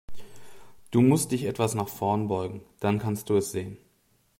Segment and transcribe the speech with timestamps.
[0.89, 3.77] Du musst dich etwas nach vorn beugen, dann kannst du es sehen.